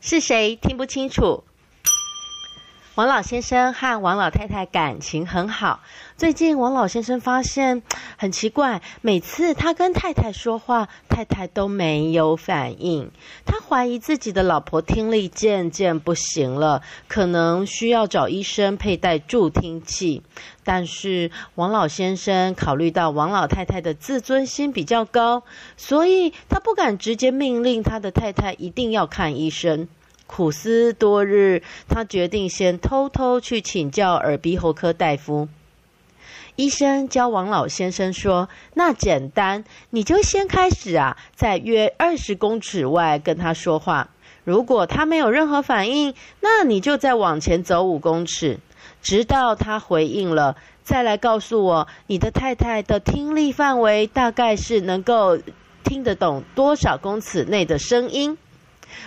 [0.00, 1.44] 是谁听不清楚？
[2.98, 5.84] 王老先生和王老太太感情很好。
[6.16, 7.84] 最近王老先生发现
[8.18, 13.12] 很奇怪，每次他跟太太说话，太太都没有反应。
[13.46, 20.24] 他怀疑自己的老婆听力渐渐不行了，可能需要找医生佩戴助听器。
[20.64, 25.44] 但是王老先生考虑到王老太太的自尊心比较高，
[25.76, 29.86] 所以他不敢直接命令他的太太一定要看医生。
[30.28, 35.48] 苦思多日，他决定先偷偷去请教耳鼻喉科大夫。
[36.54, 44.10] 医生教王老先生说：“那简单，你就先开始啊，在约二十公尺外跟他说话。
[44.44, 48.58] 如果他没有任何反应，那你就再往前走五公尺，
[49.00, 55.38] 直到他回应了，再来告诉我你的太太的听力范围大概是能够
[55.84, 58.36] 听得懂多少公尺内的声音。”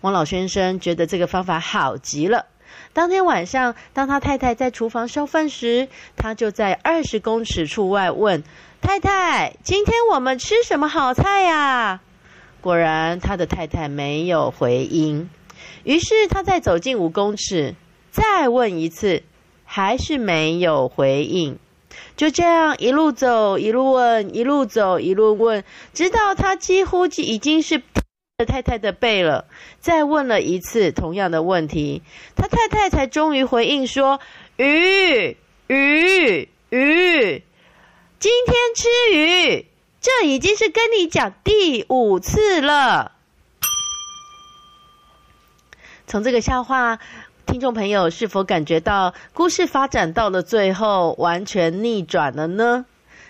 [0.00, 2.46] 王老先生觉得这个方法好极了。
[2.92, 8.42] 当天晚上，当他太太在厨房烧饭时，他就在二十公尺处外问
[8.80, 12.00] 太太：“今天我们吃什么好菜呀？”
[12.60, 15.28] 果然，他的太太没有回音。
[15.84, 17.74] 于是，他再走近五公尺，
[18.10, 19.22] 再问一次，
[19.64, 21.58] 还是没有回应。
[22.16, 27.82] 就这样一路走，一路问，一路走，一路问，直到他几乎已经是。
[28.44, 29.46] 太太的背了，
[29.80, 32.02] 再问了一次同样的问题，
[32.36, 34.20] 他太太才终于回应说
[34.56, 37.42] ：“鱼，鱼，鱼，
[38.18, 39.66] 今天吃鱼。”
[40.04, 43.12] 这已经是跟你讲第五次了。
[46.06, 46.98] 从这个笑话，
[47.46, 52.84] 听众朋友是否感觉到故事发展到了最后完全逆转了呢？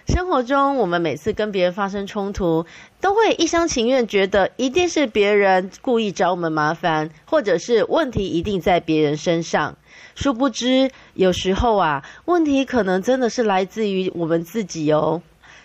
[0.07, 2.67] 生活中，我们每次跟别人发生冲突，
[3.01, 9.77] 都会一厢情愿觉得一定是别人故意找我们麻烦，或者是问题一定在别人身上。
[10.15, 15.23] 殊不知，有时候啊，问题可能真的是来自于我们自己哦。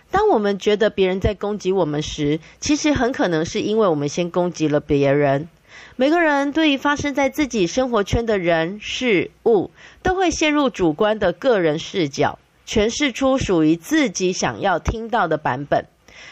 [0.09, 5.49] 当我们觉得别人在攻击我们时，其实很可能是因为我们先攻击了别人。
[5.97, 9.69] 每个人对于发生在自己生活圈的人事物，
[10.01, 12.39] 都会陷入主观的个人视角。
[12.69, 15.85] 诠释出属于自己想要听到的版本。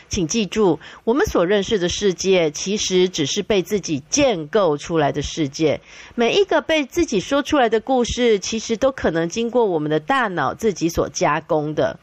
[0.07, 5.81] 请记住，我们所认识的世界，其实只是被自己建构出来的世界。
[6.13, 11.99] 每一个被自己说出来的故事，其实都可能经过我们的大脑自己所加工的。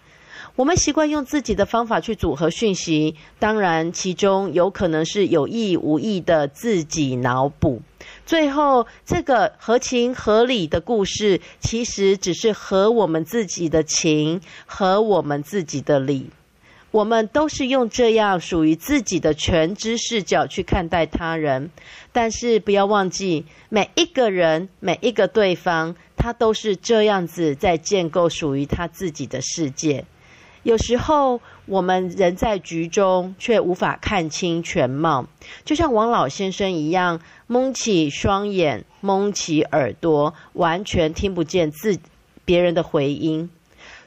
[0.56, 7.82] 我们习惯用自己的方法去组合讯息，当然，其中有可能是有意无意的自己脑补。
[8.26, 16.30] 最后，这个合情合理的故事，其实只是合我们自己的情，合我们自己的理。
[16.90, 21.70] 我们都是用这样属于自己的全知视角去看待他人，
[22.12, 30.04] 但是不要忘记，每一个人、每一个对方，他都是这样子在建构属于他自己的世界。
[30.64, 35.26] 有时候，我们人在局中，却无法看清全貌，
[35.64, 41.98] 就像王老先生一样，蒙起双眼，蒙起耳朵，完全听不见自
[42.46, 43.50] 别人的回音。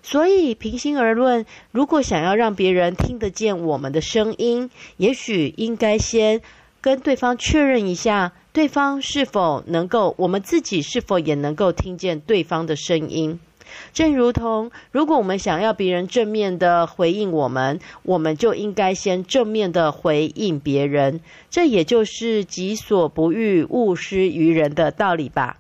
[0.02, 6.42] 所以，平心而论，如果想要让别人听得见我们的声音，也许应该先
[6.82, 13.40] 跟对方确认一下，对方是否能够，我们自己是否也能够听见对方的声音。
[13.94, 21.22] 正如同，如果我们想要别人正面的回应我们，我们就应该先正面的回应别人。
[21.50, 25.58] 这也就是己所不欲，勿施于人的道理吧。